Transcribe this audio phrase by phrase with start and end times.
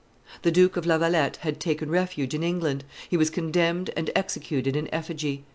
[0.41, 4.75] The Duke of La Valette had taken refuge in England: he was condemned and executed
[4.75, 5.43] in effigy.